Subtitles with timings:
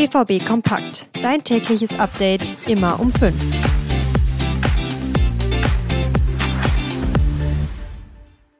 [0.00, 1.10] BVB Kompakt.
[1.20, 3.34] Dein tägliches Update immer um 5.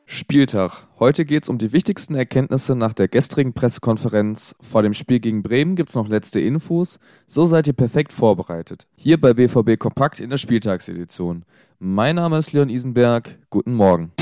[0.04, 0.86] Spieltag.
[0.98, 4.54] Heute geht es um die wichtigsten Erkenntnisse nach der gestrigen Pressekonferenz.
[4.60, 6.98] Vor dem Spiel gegen Bremen gibt es noch letzte Infos.
[7.26, 8.86] So seid ihr perfekt vorbereitet.
[8.94, 11.46] Hier bei BVB Kompakt in der Spieltagsedition.
[11.78, 13.38] Mein Name ist Leon Isenberg.
[13.48, 14.12] Guten Morgen.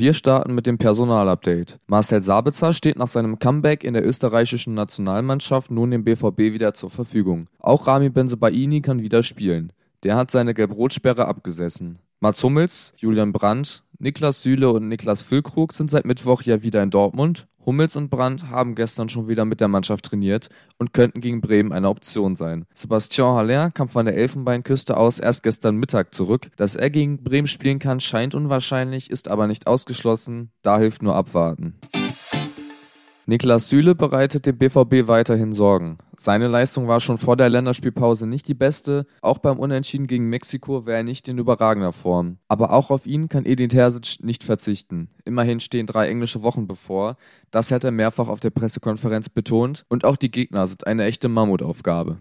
[0.00, 1.78] Wir starten mit dem Personalupdate.
[1.86, 6.88] Marcel Sabitzer steht nach seinem Comeback in der österreichischen Nationalmannschaft nun dem BVB wieder zur
[6.88, 7.48] Verfügung.
[7.58, 9.74] Auch Rami Benzebaini kann wieder spielen.
[10.02, 11.98] Der hat seine Gelb-Rot-Sperre abgesessen.
[12.18, 16.88] Mats Hummels, Julian Brandt, Niklas Süle und Niklas Füllkrug sind seit Mittwoch ja wieder in
[16.88, 17.46] Dortmund.
[17.66, 21.70] Hummels und Brandt haben gestern schon wieder mit der Mannschaft trainiert und könnten gegen Bremen
[21.70, 22.64] eine Option sein.
[22.72, 26.50] Sebastian Haller kam von der Elfenbeinküste aus erst gestern Mittag zurück.
[26.56, 30.50] Dass er gegen Bremen spielen kann, scheint unwahrscheinlich, ist aber nicht ausgeschlossen.
[30.62, 31.74] Da hilft nur abwarten.
[33.30, 35.98] Niklas Süle bereitet dem BVB weiterhin Sorgen.
[36.18, 39.06] Seine Leistung war schon vor der Länderspielpause nicht die beste.
[39.22, 42.38] Auch beim Unentschieden gegen Mexiko wäre er nicht in überragender Form.
[42.48, 45.10] Aber auch auf ihn kann Edin Terzic nicht verzichten.
[45.24, 47.14] Immerhin stehen drei englische Wochen bevor.
[47.52, 49.84] Das hat er mehrfach auf der Pressekonferenz betont.
[49.88, 52.18] Und auch die Gegner sind eine echte Mammutaufgabe.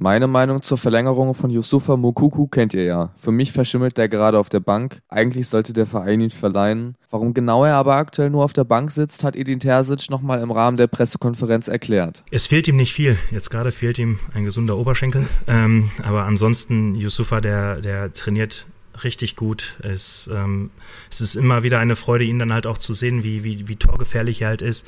[0.00, 3.10] Meine Meinung zur Verlängerung von Yusufa Mukuku kennt ihr ja.
[3.16, 5.00] Für mich verschimmelt der gerade auf der Bank.
[5.08, 6.94] Eigentlich sollte der Verein ihn verleihen.
[7.10, 10.52] Warum genau er aber aktuell nur auf der Bank sitzt, hat Edin Terzic nochmal im
[10.52, 12.22] Rahmen der Pressekonferenz erklärt.
[12.30, 13.18] Es fehlt ihm nicht viel.
[13.32, 15.26] Jetzt gerade fehlt ihm ein gesunder Oberschenkel.
[15.48, 18.68] Ähm, aber ansonsten, Yusufa, der, der trainiert
[19.04, 19.76] richtig gut.
[19.82, 20.70] Es, ähm,
[21.10, 23.76] es ist immer wieder eine Freude, ihn dann halt auch zu sehen, wie, wie, wie
[23.76, 24.86] torgefährlich er halt ist.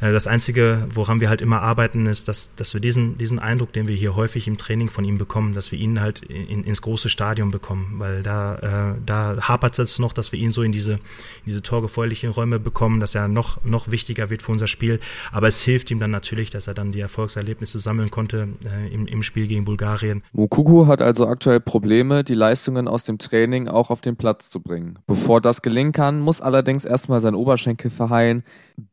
[0.00, 3.72] Äh, das Einzige, woran wir halt immer arbeiten, ist, dass, dass wir diesen, diesen Eindruck,
[3.72, 6.82] den wir hier häufig im Training von ihm bekommen, dass wir ihn halt in, ins
[6.82, 10.72] große Stadion bekommen, weil da, äh, da hapert es noch, dass wir ihn so in
[10.72, 15.00] diese, in diese torgefährlichen Räume bekommen, dass er noch, noch wichtiger wird für unser Spiel.
[15.32, 19.06] Aber es hilft ihm dann natürlich, dass er dann die Erfolgserlebnisse sammeln konnte äh, im,
[19.06, 20.22] im Spiel gegen Bulgarien.
[20.32, 24.50] Mukuku hat also aktuell Probleme, die Leistungen aus dem Training Training auch auf den Platz
[24.50, 24.98] zu bringen.
[25.06, 28.44] Bevor das gelingen kann, muss allerdings erstmal sein Oberschenkel verheilen.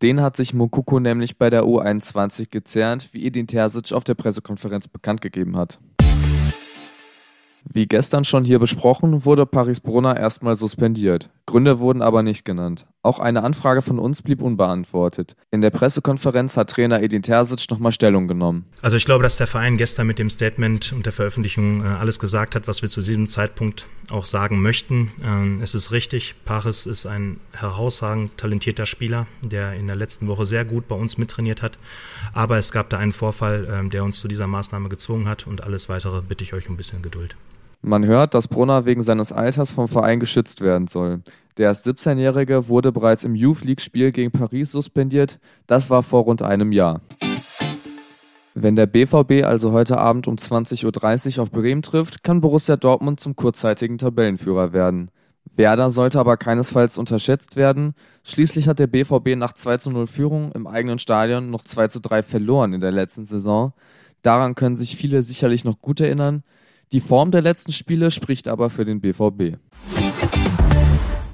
[0.01, 4.87] Den hat sich Mokoko nämlich bei der U21 gezerrt, wie Edin Terzic auf der Pressekonferenz
[4.87, 5.79] bekannt gegeben hat.
[7.67, 11.29] Wie gestern schon hier besprochen, wurde Paris Brunner erstmal suspendiert.
[11.47, 12.85] Gründe wurden aber nicht genannt.
[13.01, 15.35] Auch eine Anfrage von uns blieb unbeantwortet.
[15.51, 18.65] In der Pressekonferenz hat Trainer Edin Terzic nochmal Stellung genommen.
[18.81, 22.19] Also ich glaube, dass der Verein gestern mit dem Statement und der Veröffentlichung äh, alles
[22.19, 25.11] gesagt hat, was wir zu diesem Zeitpunkt auch sagen möchten.
[25.23, 30.45] Ähm, es ist richtig, Paris ist ein herausragend talentierter Spieler, der in der letzten Woche
[30.45, 31.77] sehr gut bei uns mittrainiert hat.
[32.33, 35.61] Aber es gab da einen Vorfall, ähm, der uns zu dieser Maßnahme gezwungen hat und
[35.61, 37.35] alles weitere bitte ich euch um ein bisschen Geduld.
[37.87, 41.21] Man hört, dass Brunner wegen seines Alters vom Verein geschützt werden soll.
[41.57, 45.37] Der erst 17-Jährige wurde bereits im Youth League-Spiel gegen Paris suspendiert.
[45.67, 47.01] Das war vor rund einem Jahr.
[48.55, 53.19] Wenn der BVB also heute Abend um 20.30 Uhr auf Bremen trifft, kann Borussia Dortmund
[53.19, 55.11] zum kurzzeitigen Tabellenführer werden.
[55.55, 57.93] Werder sollte aber keinesfalls unterschätzt werden.
[58.23, 62.01] Schließlich hat der BVB nach 2 zu 0 Führung im eigenen Stadion noch 2 zu
[62.01, 63.73] 3 verloren in der letzten Saison.
[64.23, 66.41] Daran können sich viele sicherlich noch gut erinnern.
[66.95, 69.57] Die Form der letzten Spiele spricht aber für den BVB.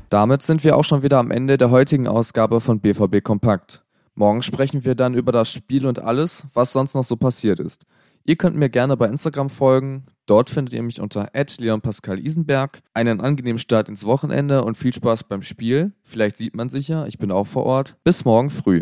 [0.09, 3.83] Damit sind wir auch schon wieder am Ende der heutigen Ausgabe von BVB Kompakt.
[4.16, 7.85] Morgen sprechen wir dann über das Spiel und alles, was sonst noch so passiert ist.
[8.23, 10.07] Ihr könnt mir gerne bei Instagram folgen.
[10.25, 12.79] Dort findet ihr mich unter @leonpascal_isenberg.
[12.95, 15.91] Einen angenehmen Start ins Wochenende und viel Spaß beim Spiel.
[16.01, 17.97] Vielleicht sieht man sich ja, ich bin auch vor Ort.
[18.03, 18.79] Bis morgen früh.